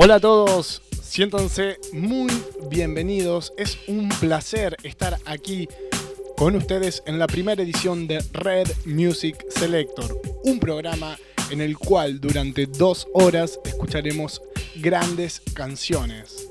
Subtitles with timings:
[0.00, 2.30] Hola a todos, siéntanse muy
[2.70, 3.52] bienvenidos.
[3.56, 5.66] Es un placer estar aquí
[6.36, 11.18] con ustedes en la primera edición de Red Music Selector, un programa
[11.50, 14.40] en el cual durante dos horas escucharemos
[14.76, 16.48] grandes canciones.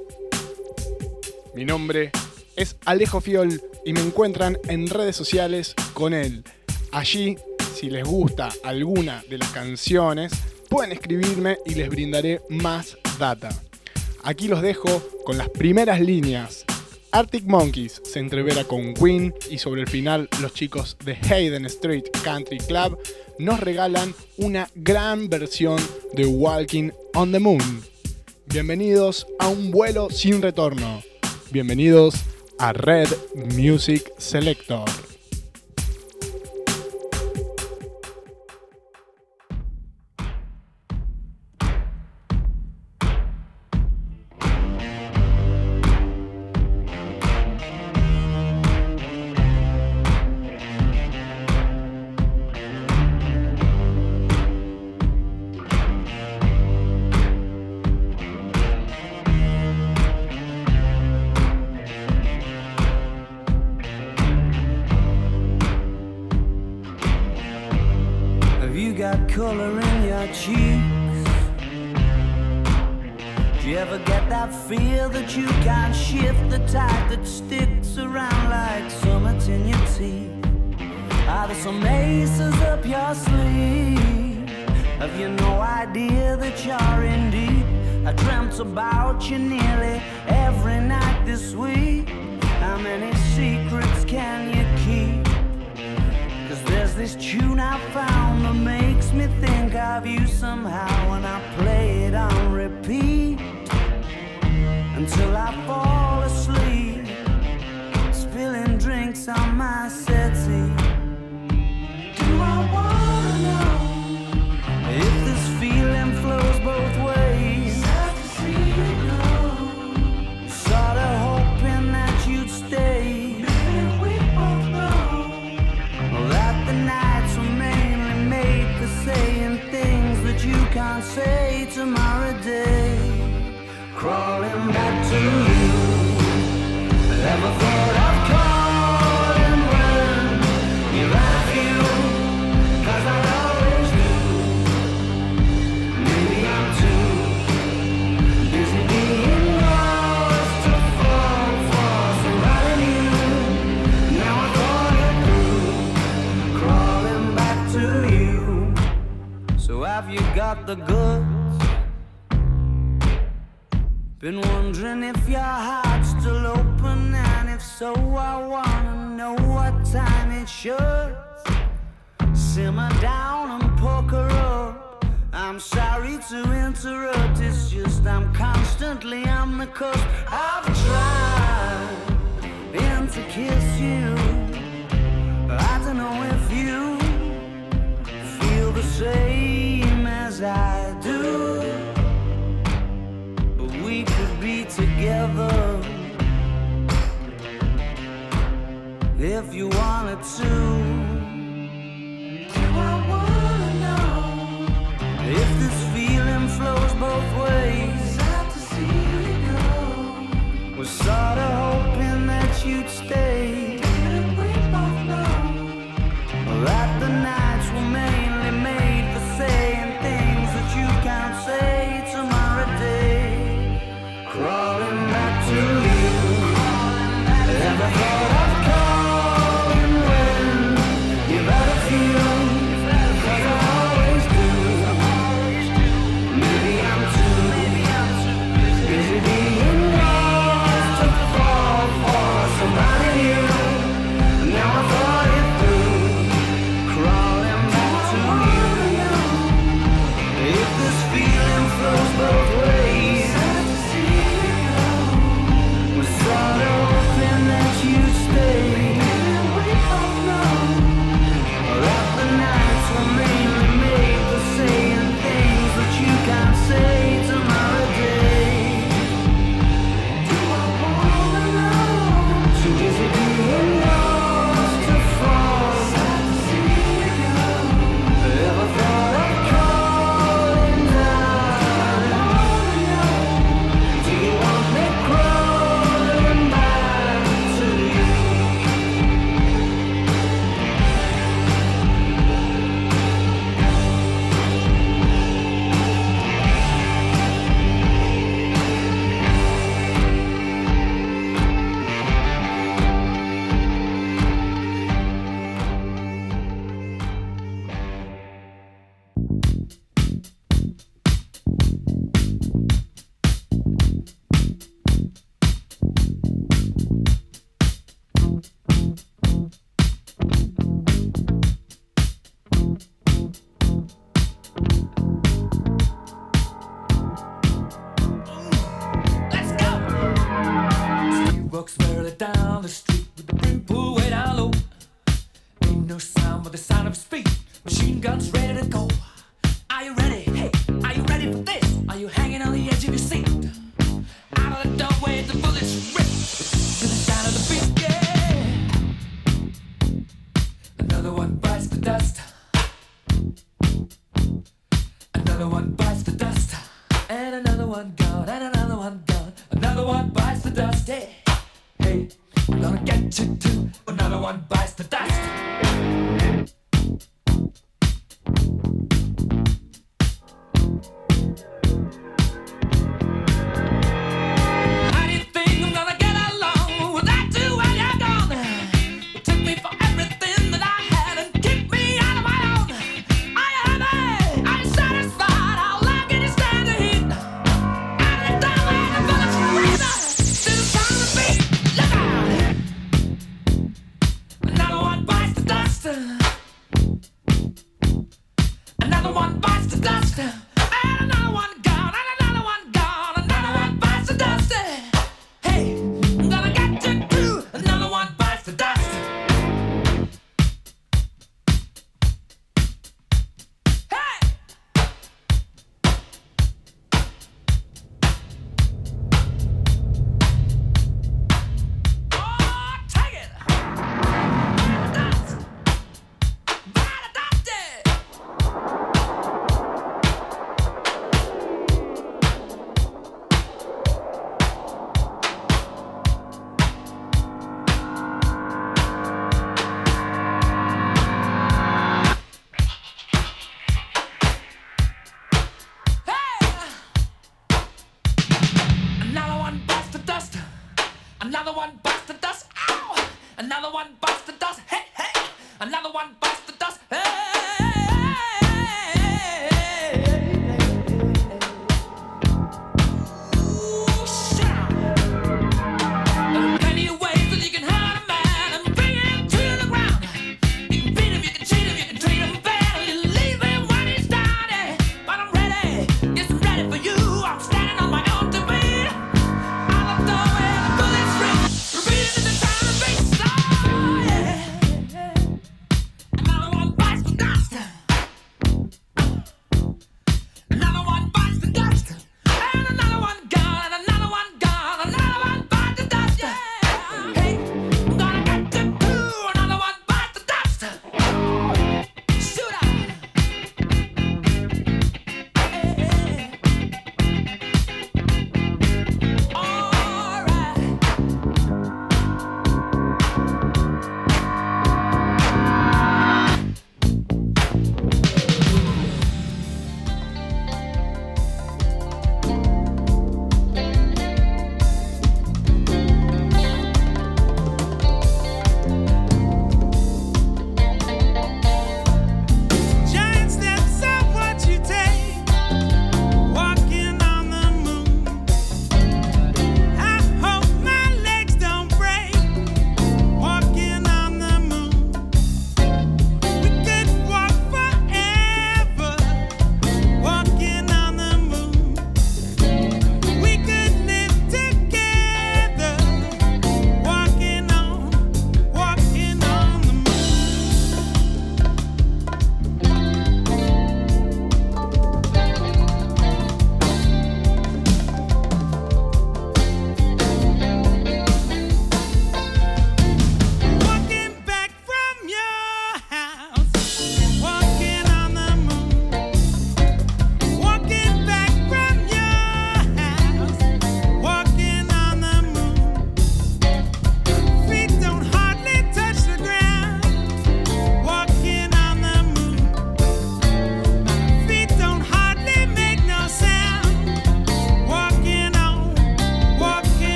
[1.56, 2.12] Mi nombre
[2.58, 6.44] es Alejo Fiol y me encuentran en redes sociales con él.
[6.92, 7.38] Allí,
[7.74, 10.34] si les gusta alguna de las canciones,
[10.68, 13.50] pueden escribirme y les brindaré más Data.
[14.24, 16.66] Aquí los dejo con las primeras líneas.
[17.12, 22.06] Arctic Monkeys se entrevera con Queen y sobre el final los chicos de Hayden Street
[22.24, 23.00] Country Club
[23.40, 25.78] nos regalan una gran versión
[26.14, 27.84] de Walking on the Moon.
[28.46, 31.02] Bienvenidos a un vuelo sin retorno.
[31.52, 32.16] Bienvenidos
[32.60, 33.10] a Red
[33.56, 35.07] Music Selector.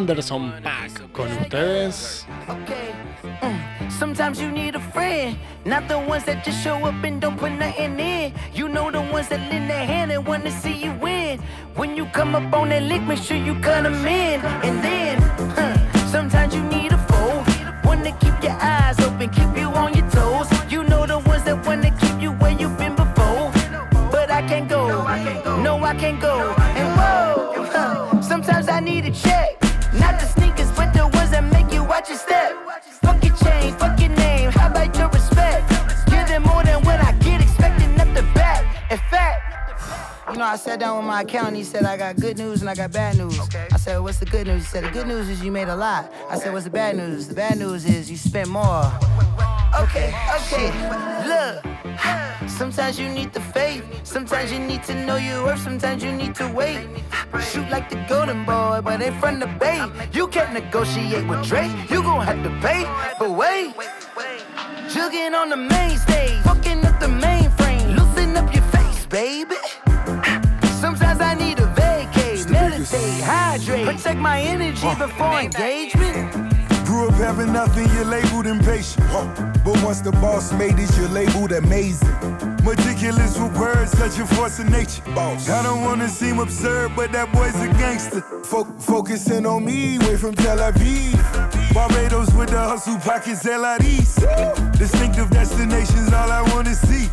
[0.00, 2.24] Anderson Pack con ustedes.
[2.48, 2.94] Okay.
[3.42, 3.90] Mm.
[3.90, 7.52] Sometimes you need a friend, not the ones that just show up and don't put
[7.52, 8.32] nothing in.
[8.54, 11.38] You know the ones that lend their hand and wanna see you win.
[11.76, 14.40] When you come up on that lick, make sure you cut them in.
[14.64, 15.19] And then,
[41.20, 41.56] my accountant.
[41.56, 43.38] He said, I got good news and I got bad news.
[43.72, 44.62] I said, What's the good news?
[44.62, 46.12] He said, The good news is you made a lot.
[46.30, 47.28] I said, What's the bad news?
[47.28, 48.84] The bad news is you spent more.
[49.82, 50.70] Okay, okay,
[51.32, 51.64] look.
[52.48, 53.84] Sometimes you need the faith.
[54.02, 55.62] Sometimes you need to know your worth.
[55.62, 56.88] Sometimes you need to wait.
[57.40, 59.84] Shoot like the golden boy, but in front of Bay.
[60.12, 61.72] You can't negotiate with Drake.
[61.90, 62.82] You gon' have to pay.
[63.18, 63.74] But wait,
[64.88, 65.98] jugging on the main
[73.92, 76.32] protect my energy before engagement.
[76.84, 79.04] Grew up having nothing, you're labeled impatient.
[79.64, 82.08] But once the boss made it, you're labeled amazing.
[82.64, 85.02] Meticulous with words, such a force of nature.
[85.14, 85.48] Boss.
[85.48, 88.20] I don't wanna seem absurd, but that boy's a gangster.
[88.44, 91.14] Fo- focusing on me, way from Tel Aviv.
[91.74, 94.16] Barbados with the hustle pockets, LIDs.
[94.78, 97.06] Distinctive destinations, all I wanna see.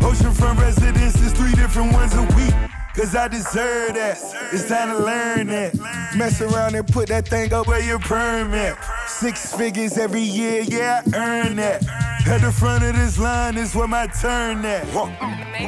[0.00, 2.71] Oceanfront residences, three different ones a week.
[2.94, 4.18] Cause I deserve that.
[4.52, 5.74] It's time to learn that.
[6.14, 8.76] Mess around and put that thing up where your permit.
[9.06, 11.82] Six figures every year, yeah, I earn that.
[12.26, 14.86] At the front of this line is where my turn at.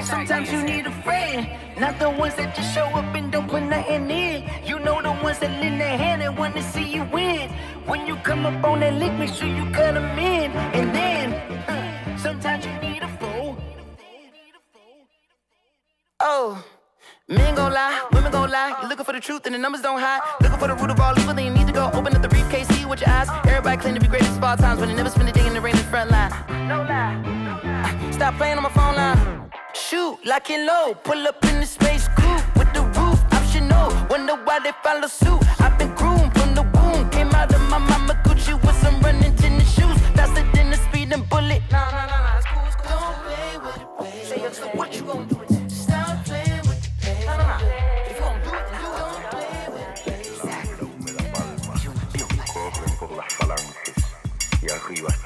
[0.05, 1.49] Sometimes you need a friend,
[1.81, 4.45] not the ones that just show up and don't put nothing in.
[4.67, 7.51] You know the ones that lend their hand and wanna see you win.
[7.87, 10.53] When you come up on that lick, make sure you cut them in.
[10.53, 11.33] And then,
[11.67, 13.57] huh, sometimes you need a fool.
[16.21, 16.63] Oh.
[17.27, 18.79] Men gon' lie, women gon' lie.
[18.83, 20.21] You looking for the truth and the numbers don't hide.
[20.43, 22.29] Looking for the root of all evil, then you need to go open up the
[22.29, 23.29] briefcase, see with your eyes.
[23.47, 25.55] Everybody claim to be great of all times, but they never spend a day in
[25.55, 26.31] the rain in the front line.
[26.69, 27.17] No lie.
[27.65, 29.51] Uh, Stop playing on my phone line.
[29.75, 30.93] Shoot, lock and low.
[31.03, 33.89] Pull up in the space coupe with the roof optional.
[34.11, 35.41] Wonder why they follow suit.
[35.61, 37.09] I've been groomed from the womb.
[37.09, 39.97] Came out of my mama Gucci with some running tennis shoes.
[40.15, 41.63] Faster than a speeding bullet.
[41.71, 42.24] Nah, nah, nah,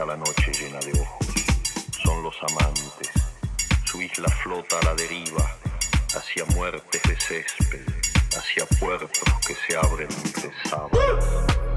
[0.06, 1.26] la noche llena de ojos.
[2.04, 3.10] Son los amantes,
[3.84, 5.56] su isla flota a la deriva
[6.14, 7.84] hacia muertes de césped,
[8.36, 9.10] hacia puertos
[9.46, 11.67] que se abren entre sábanas.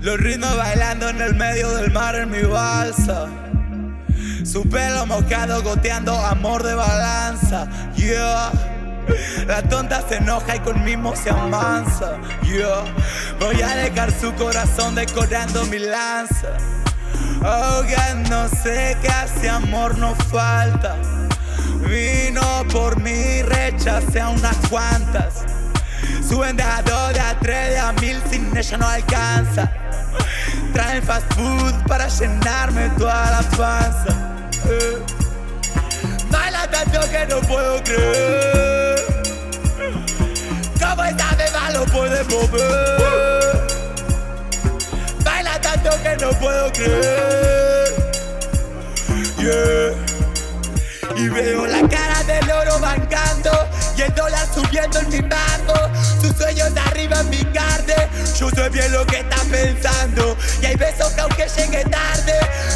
[0.00, 3.26] Los ritmos bailando en el medio del mar en mi balsa.
[4.44, 7.68] Su pelo mojado goteando amor de balanza.
[7.94, 8.50] Yo,
[9.46, 12.16] la tonta se enoja y conmigo se amansa.
[12.44, 12.82] Yo,
[13.38, 16.48] voy a dejar su corazón decorando mi lanza.
[17.44, 20.96] Ahogándose hace amor no falta.
[21.86, 25.44] Vino por mí, rechacé a unas cuantas.
[26.28, 29.70] Suben de a dos, de a tres, de a mil, sin ella no alcanza.
[30.72, 34.50] Traen fast food para llenarme toda la panza.
[34.66, 34.98] Eh.
[36.30, 39.00] Baila tanto que no puedo creer.
[40.78, 43.66] Como esta beba lo puede mover.
[45.24, 47.60] Baila tanto que no puedo creer.
[51.16, 53.69] Y veo la cara del oro bancando
[54.00, 54.14] Y el
[54.54, 55.74] subiendo en mi mango
[56.22, 58.08] Sus sueños arriba en mi carne
[58.38, 60.38] Yo sé bien lo que está pensando.
[60.62, 62.32] Y hay besos que aunque llegue tarde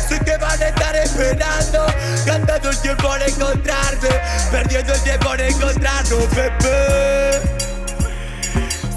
[0.06, 1.86] Sé que van a estar esperando.
[2.26, 4.08] Gastando el tiempo en encontrarme
[4.50, 7.40] Perdiendo el tiempo en encontrarnos, bebé.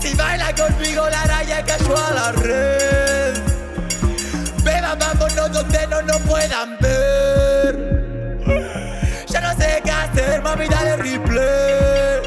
[0.01, 3.41] Si baila conmigo la araña cayó a la red.
[4.63, 7.96] Beba, vámonos donde no nos puedan ver
[10.17, 12.21] hacer, mami, dale replay.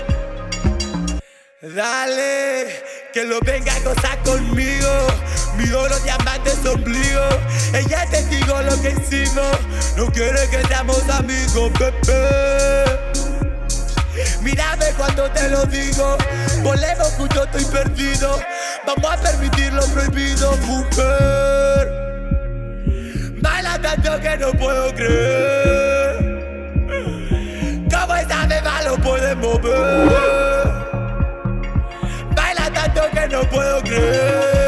[1.63, 5.07] Dale, que lo venga a gozar conmigo.
[5.57, 7.29] Mi oro diamante es ombligo.
[7.75, 9.59] Ella te digo lo que hicimos.
[9.97, 12.85] No quiere que seamos amigos, bebé.
[14.43, 16.17] Mírame cuando te lo digo.
[16.63, 18.41] Volemos juntos, estoy perdido.
[18.87, 22.01] Vamos a permitir lo prohibido, mujer.
[23.43, 25.50] Baila tanto que no puedo creer.
[32.35, 34.61] Baila tanto que no puedo creer.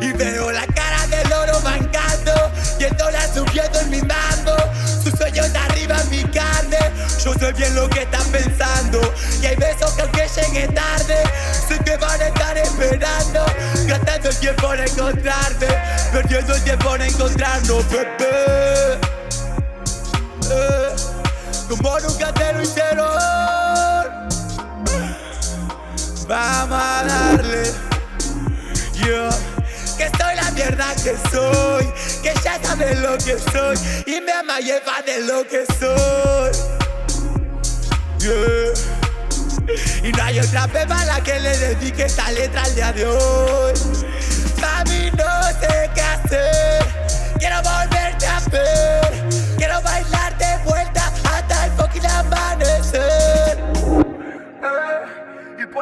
[0.00, 2.32] Y veo la cara del oro bancando,
[3.12, 4.56] la subiendo en mi mambo.
[5.02, 6.78] Sus sueños arriba en mi carne.
[7.24, 9.00] Yo sé bien lo que están pensando.
[9.40, 11.16] Y hay besos que aunque llegue tarde,
[11.68, 13.44] sé que van a estar esperando.
[13.86, 15.66] Gastando el tiempo en encontrarme,
[16.12, 18.98] perdiendo el tiempo en encontrarnos, bebé.
[20.50, 20.81] Eh,
[21.76, 23.08] como nunca te lo hicieron.
[26.28, 27.62] Vamos a darle.
[28.94, 29.28] Yo,
[29.96, 31.92] que soy la mierda que soy.
[32.22, 33.76] Que ya sabe lo que soy.
[34.06, 36.52] Y me ama y de lo que soy.
[40.02, 43.06] Y no hay otra beba a la que le dedique esta letra al día de
[43.06, 43.72] hoy.
[44.60, 46.84] Mami, no sé qué hacer.
[47.38, 49.01] Quiero volverte a ver.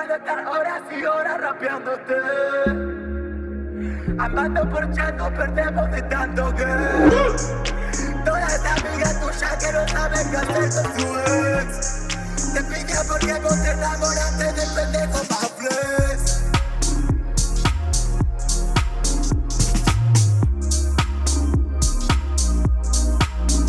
[0.00, 2.14] Puedo estar horas y horas rapeándote.
[4.18, 6.64] Amando por chato, perdemos de tanto que.
[8.24, 11.06] Toda esa amiga tuya que no sabe qué hacer con su
[11.58, 12.08] ex.
[12.54, 16.20] Te pide porque vos te enamoraste del pendejo más flex.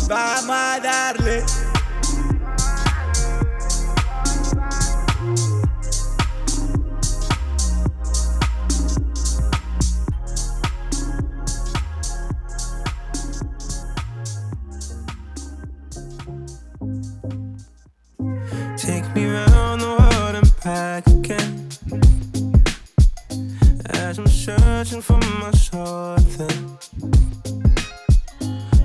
[0.08, 1.61] Vamos a darle.
[20.64, 21.68] Back again.
[23.90, 26.78] As I'm searching for my something.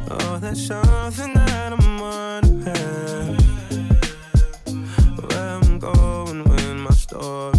[0.09, 3.37] Oh, that's something that I'm wondering.
[5.27, 7.56] Where I'm going with my story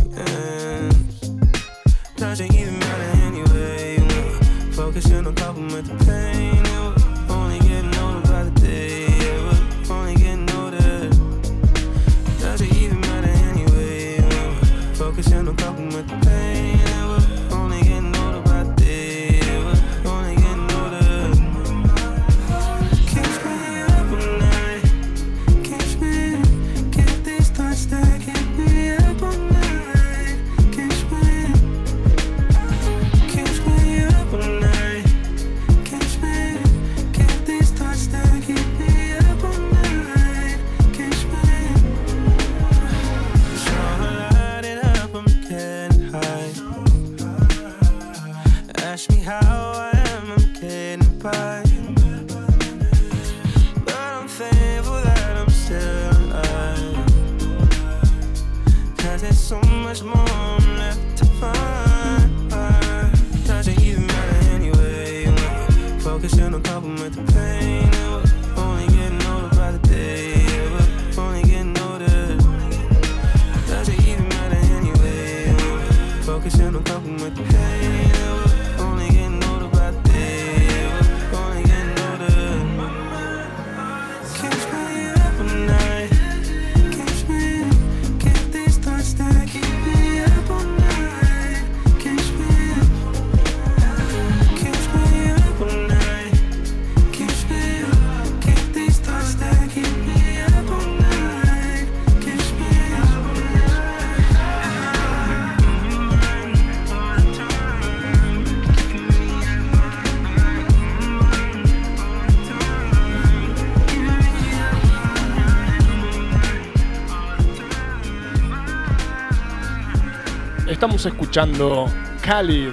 [120.99, 121.87] Estamos escuchando
[122.23, 122.73] Khalid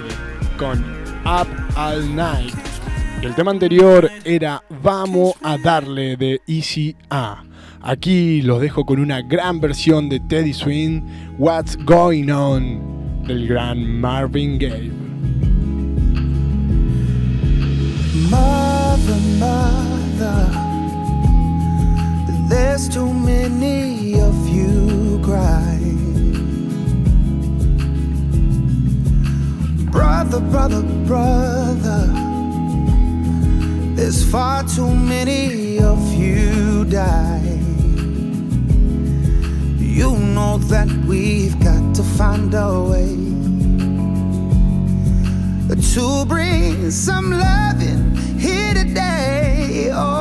[0.58, 0.84] con
[1.24, 2.52] Up All Night.
[3.22, 7.44] El tema anterior era Vamos a darle de Easy A.
[7.80, 11.02] Aquí los dejo con una gran versión de Teddy Swing,
[11.38, 14.90] What's Going On, del gran Marvin Gaye.
[22.48, 25.95] There's too many of you crying.
[29.96, 32.02] Brother, Brother, brother.
[33.96, 37.60] There's far too many of you die.
[39.78, 43.16] You know that we've got to find a way
[45.94, 49.88] to bring some loving here today.
[49.94, 50.12] Oh,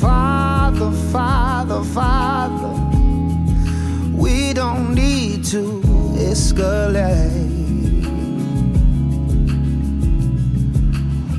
[0.00, 2.74] Father, Father, Father,
[4.12, 5.83] we don't need to
[6.32, 7.52] escalate.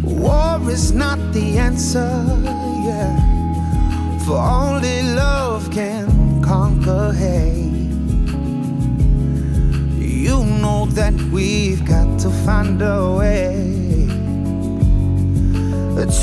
[0.03, 2.11] War is not the answer,
[2.87, 3.15] yeah.
[4.25, 7.73] For only love can conquer hate.
[9.99, 13.75] You know that we've got to find a way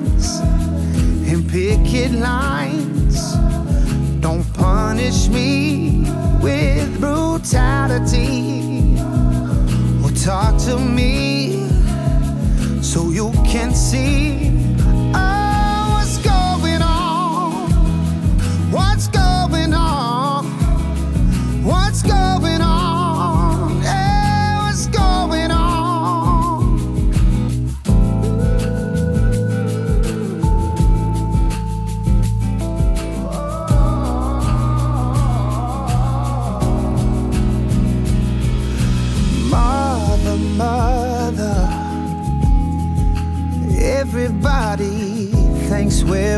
[1.50, 3.34] picket lines.
[4.20, 6.04] Don't punish me
[6.40, 8.94] with brutality
[10.04, 11.68] or talk to me
[12.82, 14.39] so you can see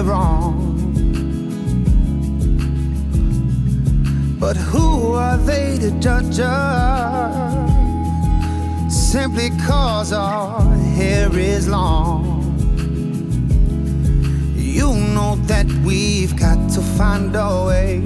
[0.03, 0.73] wrong.
[4.39, 7.73] But who are they to judge us?
[8.93, 10.63] Simply cause our
[10.97, 12.43] hair is long.
[14.57, 18.01] You know that we've got to find a way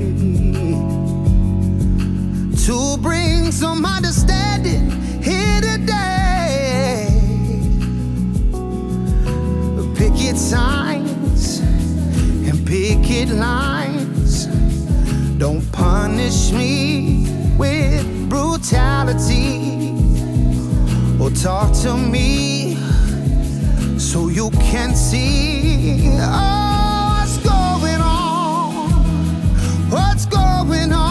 [2.66, 4.90] to bring some understanding
[5.22, 7.08] here today.
[9.94, 11.05] Picket signs and
[12.66, 14.46] picket lines.
[15.38, 17.26] Don't punish me
[17.56, 19.92] with brutality
[21.20, 22.76] or talk to me
[23.98, 28.90] so you can see oh, what's going on.
[29.90, 31.05] What's going on?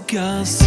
[0.00, 0.65] que assim.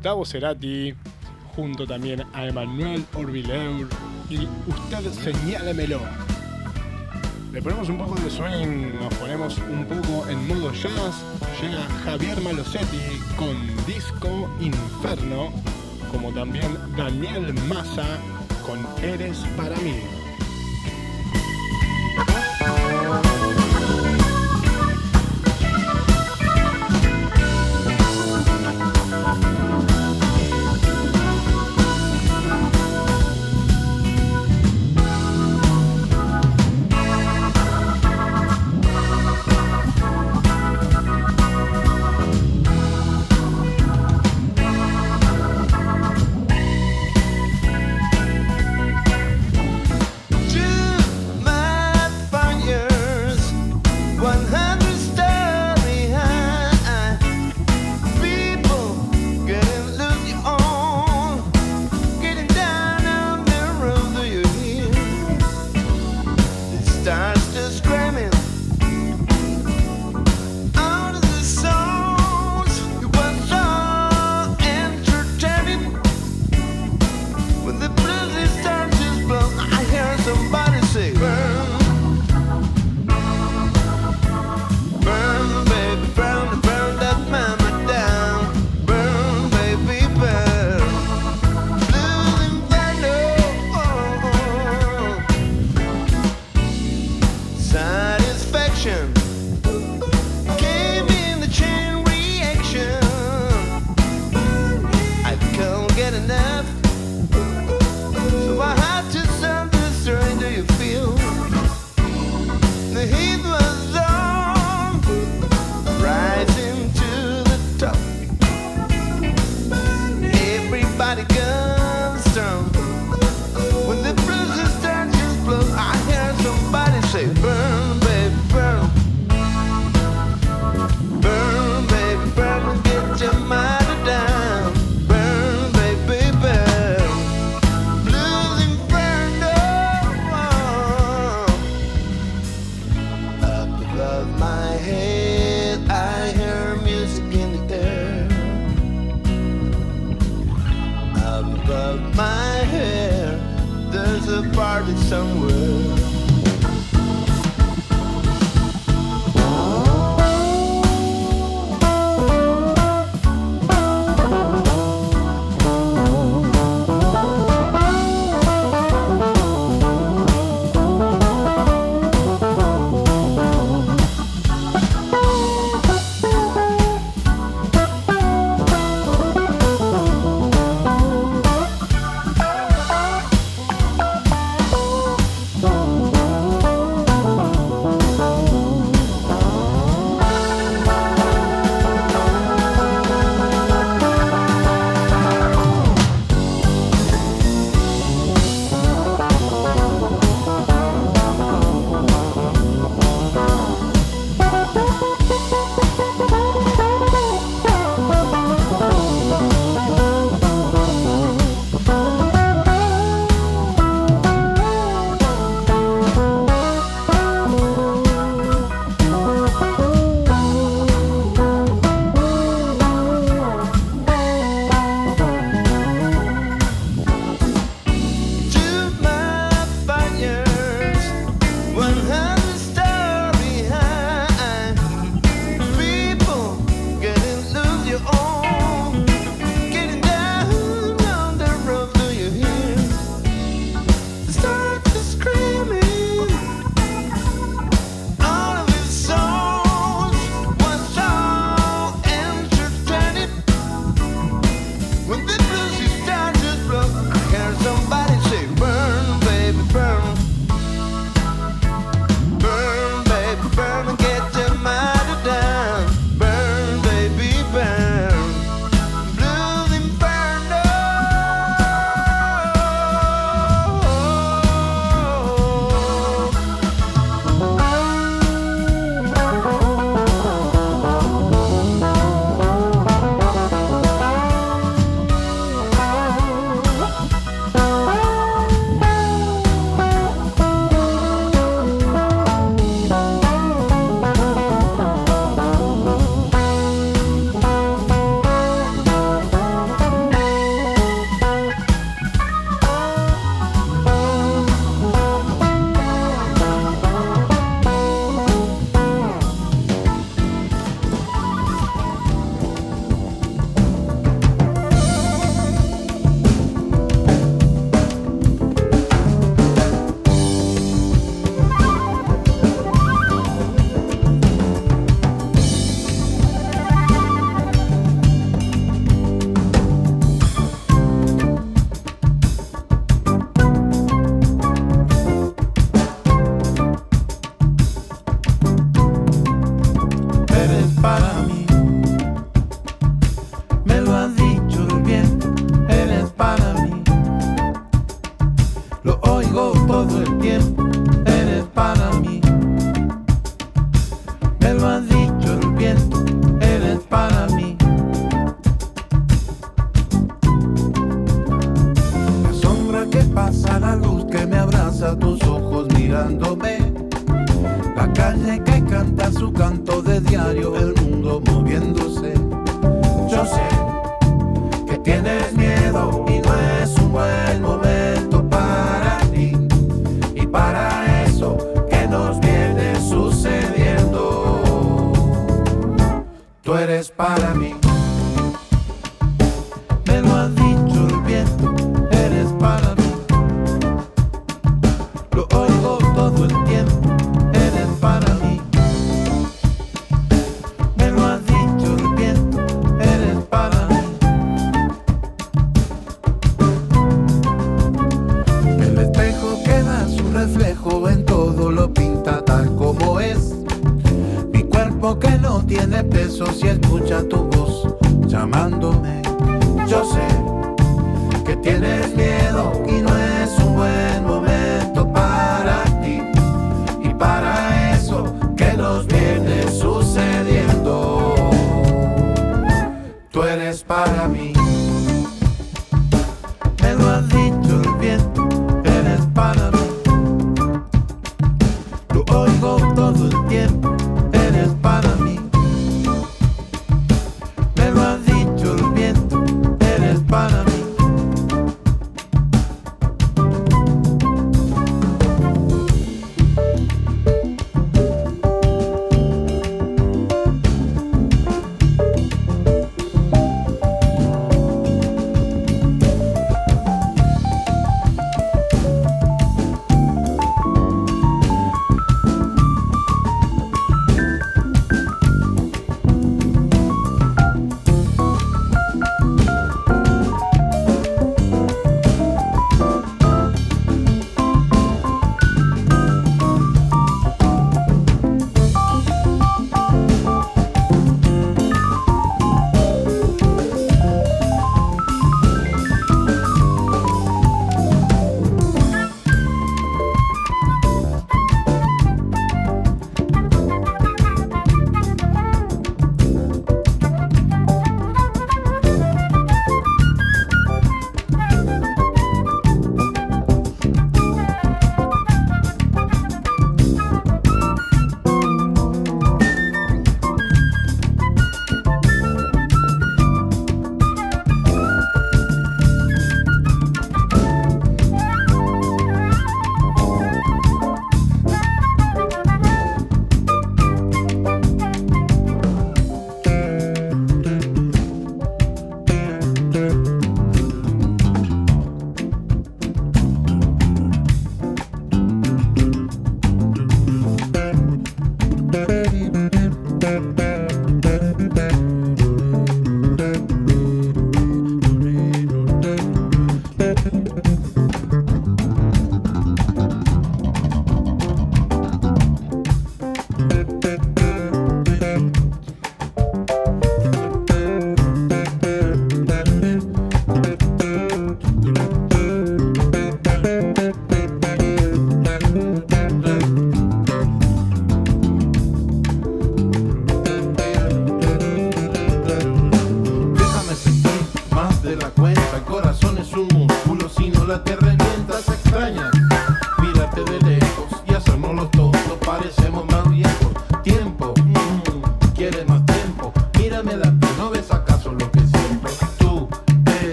[0.00, 0.94] Gustavo Cerati,
[1.54, 3.86] junto también a Emanuel Orvileur
[4.30, 6.00] y Usted Señálemelo.
[7.52, 11.22] Le ponemos un poco de swing, nos ponemos un poco en modo jazz.
[11.60, 15.52] Llega Javier Malosetti con Disco Inferno,
[16.10, 18.06] como también Daniel Massa
[18.64, 20.19] con Eres para mí.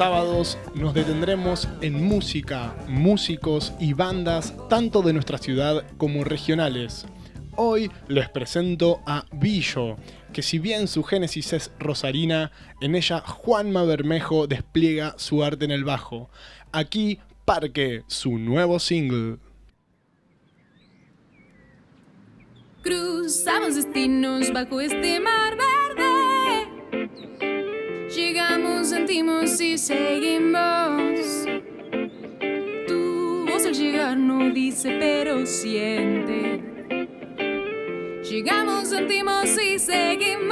[0.00, 7.04] Sábados nos detendremos en música, músicos y bandas tanto de nuestra ciudad como regionales.
[7.54, 9.98] Hoy les presento a Billo,
[10.32, 15.70] que si bien su génesis es rosarina, en ella Juanma Bermejo despliega su arte en
[15.70, 16.30] el bajo.
[16.72, 19.36] Aquí Parque, su nuevo single.
[22.80, 26.09] Cruzamos destinos bajo este mar verde.
[28.14, 31.44] Llegamos, sentimos y seguimos.
[32.88, 36.60] Tu voz al llegar no dice, pero siente.
[38.28, 40.50] Llegamos, sentimos y seguimos.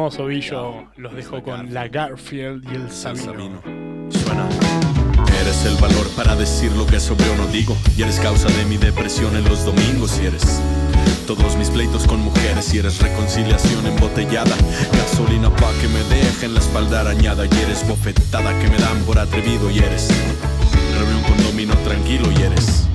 [0.00, 3.60] Hermoso Billo los dejo con la Garfield y el Sabino.
[4.08, 4.48] Suena.
[5.42, 7.76] Eres el valor para decir lo que sobre o no digo.
[7.98, 10.18] Y eres causa de mi depresión en los domingos.
[10.22, 10.58] Y eres
[11.26, 12.72] todos mis pleitos con mujeres.
[12.72, 14.56] Y eres reconciliación embotellada.
[14.90, 17.44] Gasolina pa' que me dejen la espalda arañada.
[17.44, 19.70] Y eres bofetada que me dan por atrevido.
[19.70, 20.08] Y eres
[20.98, 22.32] reunión con domino tranquilo.
[22.32, 22.88] Y eres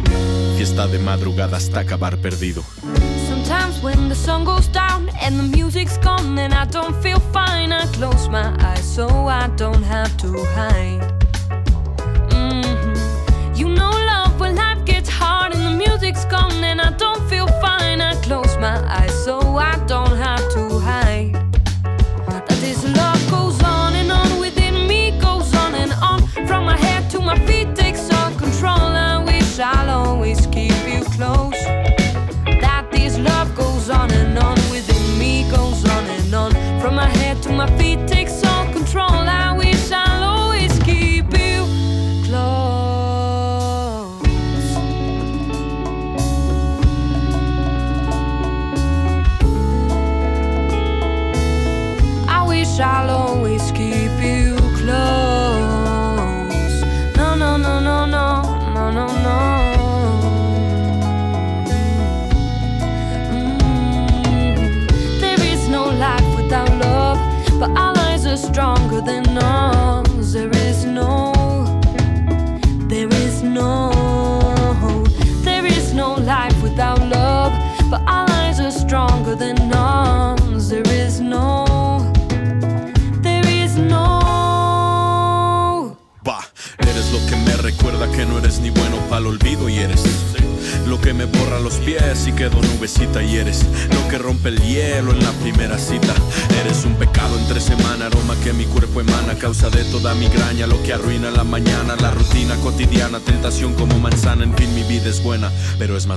[0.58, 2.64] fiesta de madrugada hasta acabar perdido.
[3.86, 7.72] When the sun goes down and the music's gone, then I don't feel fine.
[7.72, 11.05] I close my eyes so I don't have to hide.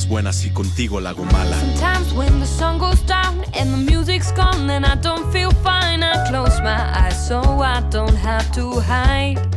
[0.09, 1.57] Pero es más buena si contigo la hago mala.
[1.61, 6.03] Sometimes when the sun goes down and the music's gone, then I don't feel fine.
[6.03, 9.48] I close my eyes so I don't have to hide.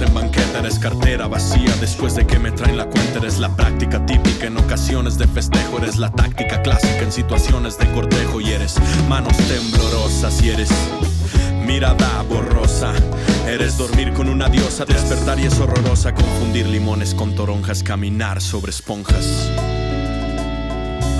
[0.00, 1.74] En banqueta, eres cartera vacía.
[1.80, 4.46] Después de que me traen la cuenta, eres la práctica típica.
[4.46, 7.00] En ocasiones de festejo, eres la táctica clásica.
[7.00, 8.76] En situaciones de cortejo y eres
[9.08, 10.70] manos temblorosas y eres
[11.66, 12.92] mirada borrosa,
[13.46, 18.70] eres dormir con una diosa, despertar y es horrorosa, confundir limones con toronjas, caminar sobre
[18.70, 19.50] esponjas.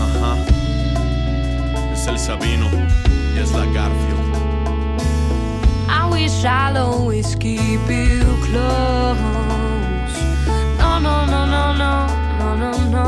[0.01, 0.37] Ajá,
[1.93, 2.69] es el Sabino
[3.37, 4.28] y es la Garfield.
[6.21, 9.19] Wish I'll always keep you close.
[10.81, 11.93] No, no, no, no, no,
[12.41, 13.07] no, no, no.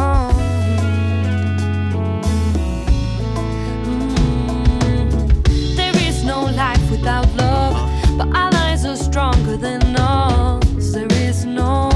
[3.84, 5.76] Mm.
[5.76, 7.76] There is no life without love,
[8.16, 10.92] but our lives are stronger than ours.
[10.92, 11.90] There is no,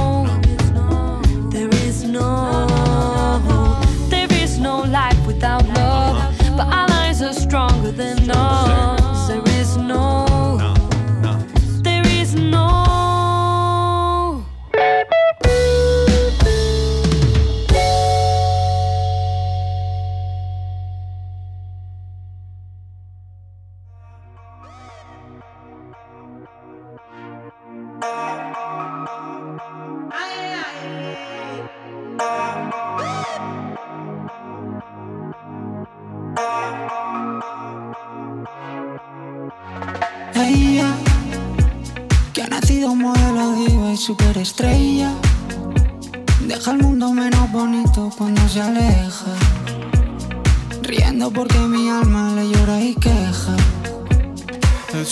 [1.53, 2.67] there is no,
[4.11, 6.17] there is no life without love,
[6.57, 9.04] but our lives are stronger than ours.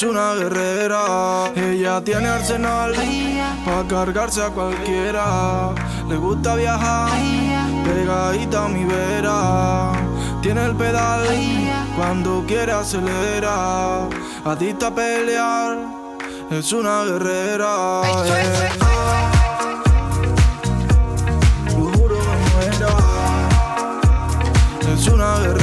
[0.02, 2.92] Es una guerrera, ella tiene arsenal
[3.64, 5.70] para cargarse a cualquiera.
[6.08, 7.08] Le gusta viajar,
[7.84, 9.92] pegadita a mi vera.
[10.42, 11.24] Tiene el pedal,
[11.96, 14.08] cuando quiere acelera.
[14.44, 15.78] Adicta a pelear,
[16.50, 18.02] es una guerrera.
[18.26, 18.68] eh.
[21.78, 22.96] Muera,
[24.92, 25.61] es una guerrera.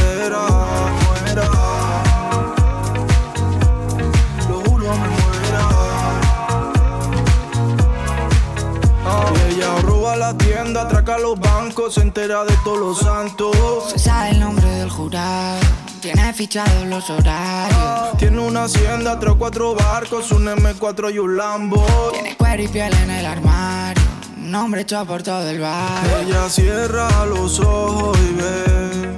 [10.29, 13.55] La tienda, atraca los bancos, se entera de todos los santos.
[13.89, 15.59] Se sabe el nombre del jurado.
[16.01, 18.17] Tiene fichado los horarios.
[18.17, 21.83] Tiene una hacienda, tres o cuatro barcos, un M4 y un Lambo.
[22.13, 24.03] Tiene cuero y piel en el armario.
[24.37, 26.17] Un hombre hecho por todo el barrio.
[26.19, 29.15] Ella cierra los ojos y ve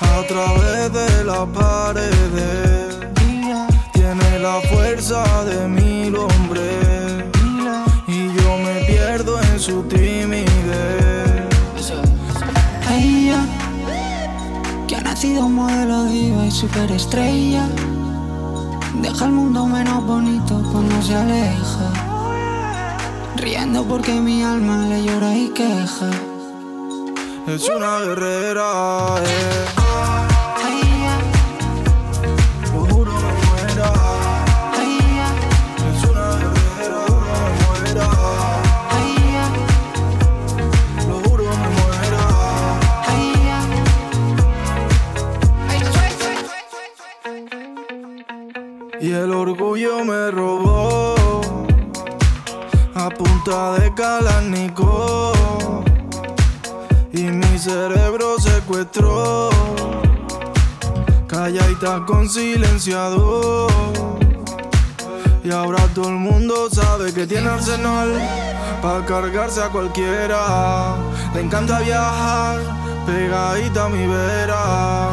[0.00, 2.98] a través de las paredes.
[3.92, 6.89] Tiene la fuerza de mil hombres
[9.60, 11.44] su timidez.
[12.90, 13.44] Ella,
[14.88, 17.68] que ha nacido modelo diva y superestrella,
[19.02, 21.92] deja el mundo menos bonito cuando se aleja.
[23.36, 26.10] Riendo porque mi alma le llora y queja.
[27.46, 30.29] Es una guerrera, eh.
[49.10, 51.16] Y el orgullo me robó
[52.94, 55.82] a punta de Kalashnikov
[57.12, 59.50] y mi cerebro secuestró.
[61.26, 63.72] Calladita con silenciador.
[65.42, 68.12] Y ahora todo el mundo sabe que tiene arsenal
[68.80, 70.94] para cargarse a cualquiera.
[71.34, 72.60] Le encanta viajar,
[73.06, 75.08] pegadita a mi vera.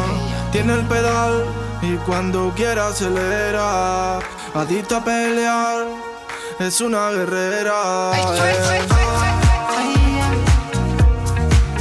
[0.52, 4.20] Tiene el pedal y cuando quiera acelera.
[4.54, 5.86] Adicta a pelear,
[6.60, 8.12] es una guerrera.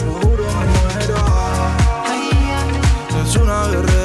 [0.05, 1.16] Lo juro, me muero.
[3.24, 3.95] Es una guerrera.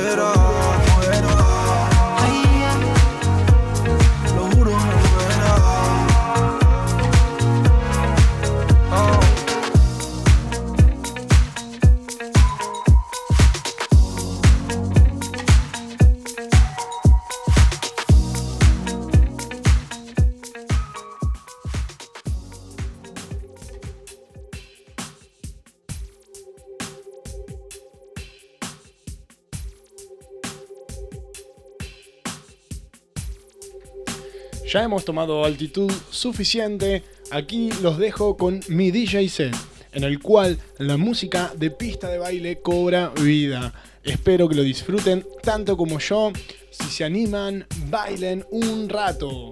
[34.72, 37.04] Ya hemos tomado altitud suficiente.
[37.30, 39.54] Aquí los dejo con mi DJ set,
[39.92, 43.74] en el cual la música de pista de baile cobra vida.
[44.02, 46.32] Espero que lo disfruten tanto como yo.
[46.70, 49.52] Si se animan, bailen un rato.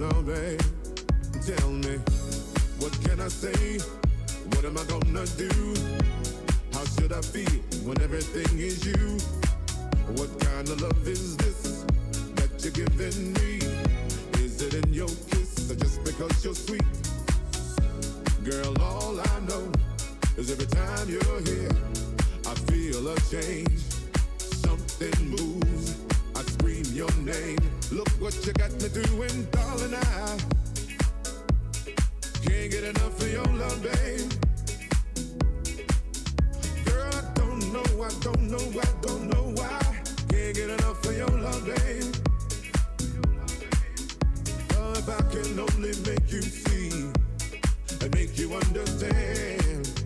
[0.00, 0.60] no, babe.
[1.44, 1.98] Tell me,
[2.78, 3.78] what can I say?
[4.50, 5.50] What am I gonna do?
[6.72, 9.18] How should I feel when everything is you?
[10.14, 11.84] What kind of love is this
[12.36, 13.58] that you're giving me?
[14.44, 16.84] Is it in your kiss or just because you're sweet?
[18.44, 19.72] Girl, all I know
[20.36, 21.72] is every time you're here,
[22.46, 23.80] I feel a change.
[24.38, 25.96] Something moves.
[26.36, 27.67] I scream your name.
[27.90, 29.94] Look what you got me doing, darling.
[29.94, 30.36] I
[32.44, 34.30] can't get enough of your love, babe.
[36.84, 39.80] Girl, I don't know, I don't know, I don't know why.
[40.28, 42.14] Can't get enough of your love, babe.
[44.76, 47.10] Oh, if I can only make you see
[48.02, 50.04] and make you understand.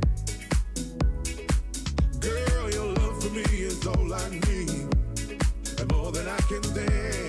[2.20, 4.86] Girl, your love for me is all I need,
[5.80, 7.21] and more than I can stand.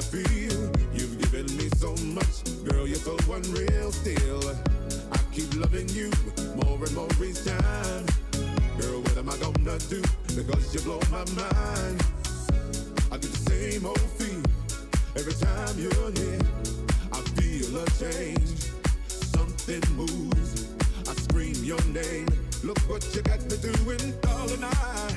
[0.00, 0.72] I feel?
[0.94, 3.92] You've given me so much, girl, you're so unreal.
[3.92, 4.40] Still,
[5.12, 6.10] I keep loving you
[6.56, 8.06] more and more each time.
[8.80, 10.00] Girl, what am I gonna do?
[10.34, 12.00] Because you blow my mind.
[13.12, 14.42] I get the same old feel
[15.16, 16.40] every time you're here.
[17.12, 18.72] I feel a change.
[19.06, 20.72] Something moves.
[21.08, 22.28] I scream your name.
[22.64, 24.64] Look what you got me doing, darling.
[24.64, 25.12] I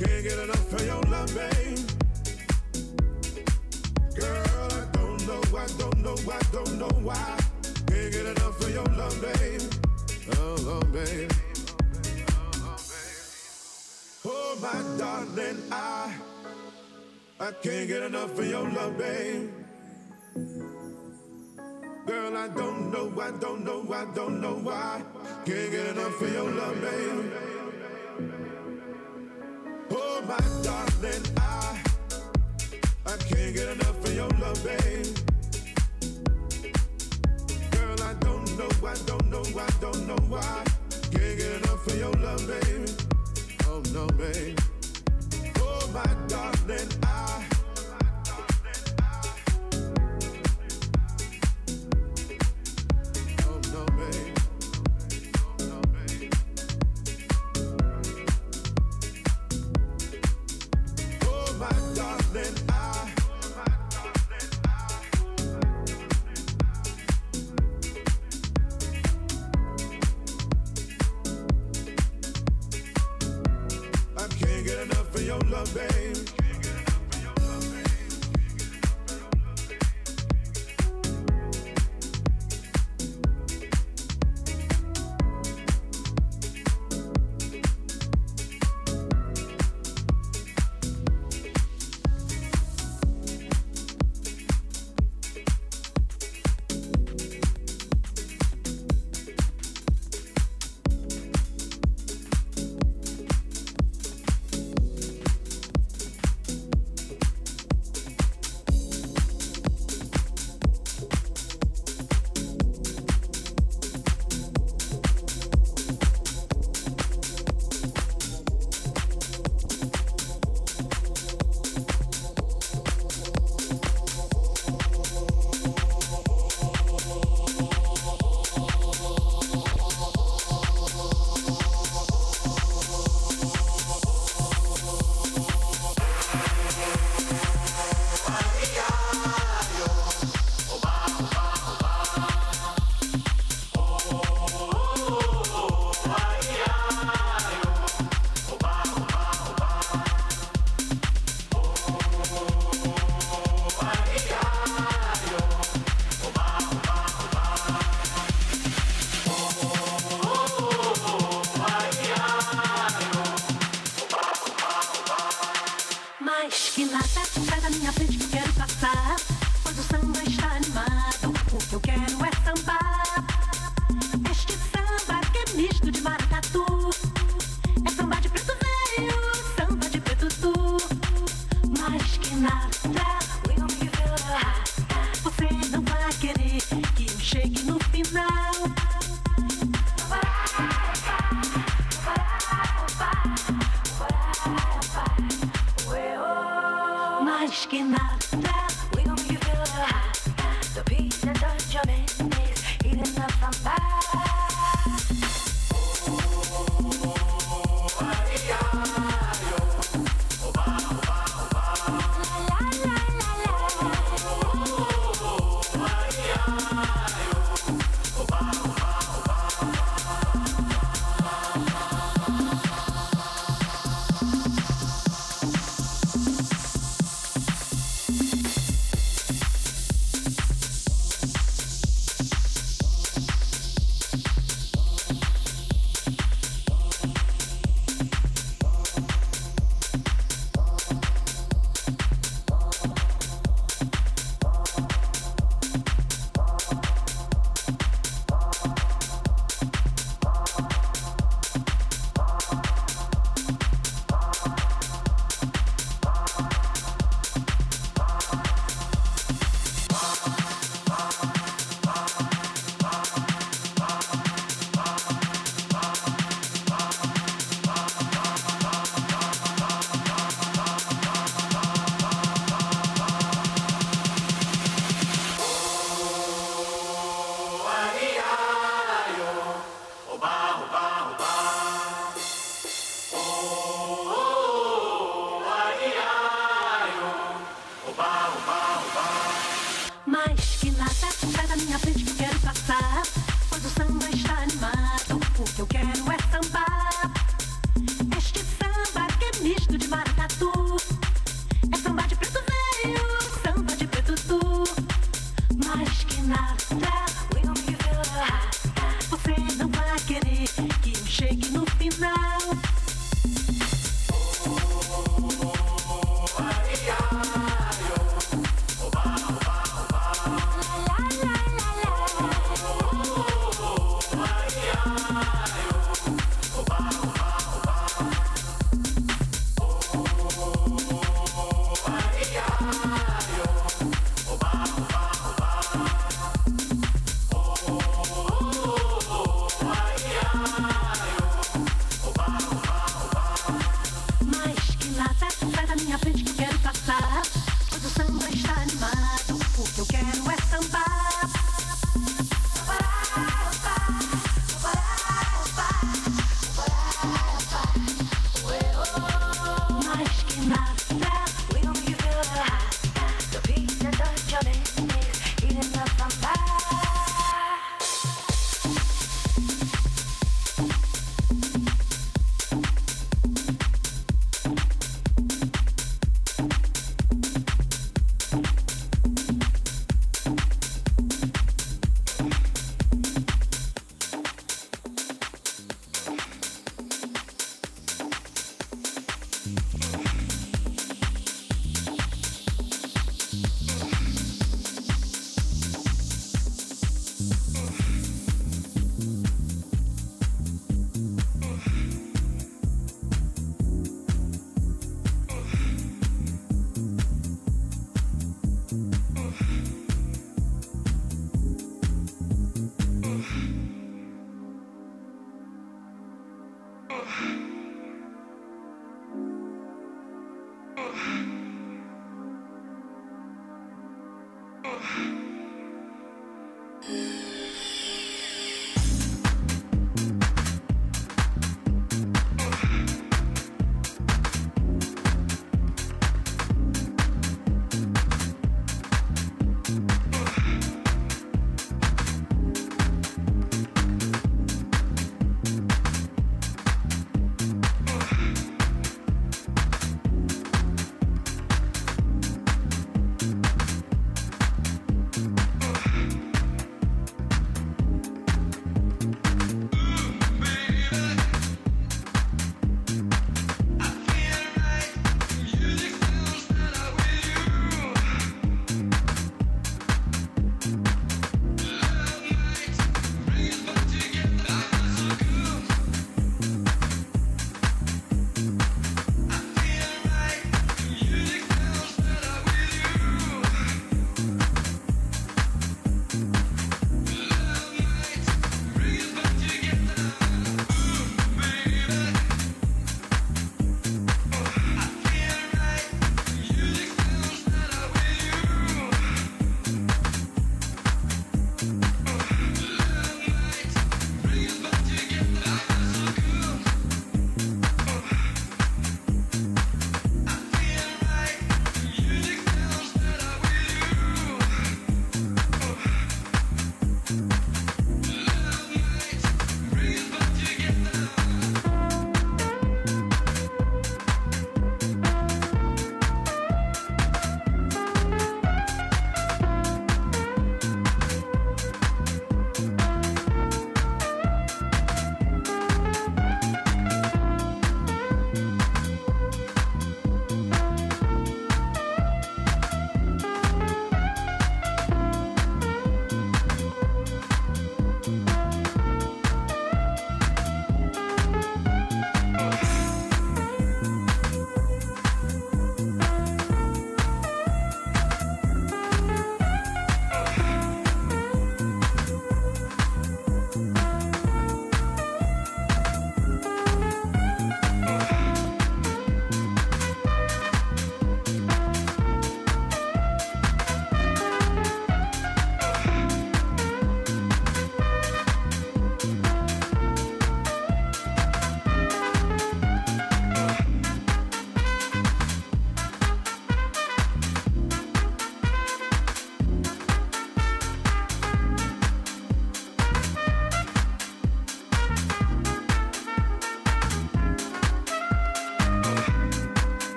[0.00, 1.87] can't get enough of your love, babe.
[5.58, 7.36] I don't know, I don't know why.
[7.88, 9.62] Can't get enough of your love, babe.
[10.36, 11.32] Oh, oh babe.
[14.24, 16.14] Oh, my darling, I
[17.40, 19.50] I can't get enough of your love, babe.
[22.06, 25.02] Girl, I don't know, I don't know, I don't know why.
[25.44, 26.76] Can't get enough of your love.
[29.90, 31.82] Oh, my darling, I
[33.06, 35.27] I can't get enough of your love, babe.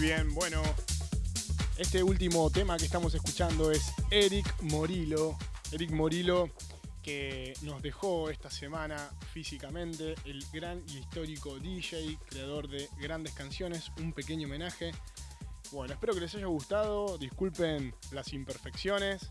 [0.00, 0.62] Bien, bueno.
[1.76, 5.36] Este último tema que estamos escuchando es Eric Morillo.
[5.72, 6.48] Eric Morillo
[7.02, 13.90] que nos dejó esta semana físicamente, el gran y histórico DJ, creador de grandes canciones,
[13.98, 14.92] un pequeño homenaje.
[15.72, 19.30] Bueno, espero que les haya gustado, disculpen las imperfecciones.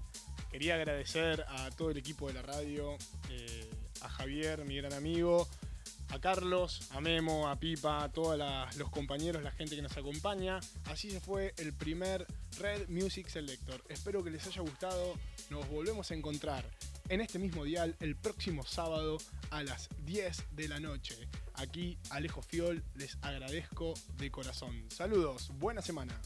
[0.52, 2.96] Quería agradecer a todo el equipo de la radio,
[3.30, 3.70] eh,
[4.02, 5.48] a Javier, mi gran amigo,
[6.10, 8.38] a Carlos, a Memo, a Pipa, a todos
[8.76, 10.60] los compañeros, la gente que nos acompaña.
[10.84, 12.28] Así se fue el primer
[12.60, 13.82] Red Music Selector.
[13.88, 15.14] Espero que les haya gustado.
[15.50, 16.66] Nos volvemos a encontrar
[17.08, 19.18] en este mismo dial el próximo sábado
[19.50, 21.16] a las 10 de la noche.
[21.54, 24.84] Aquí Alejo Fiol les agradezco de corazón.
[24.90, 26.20] Saludos, buena semana.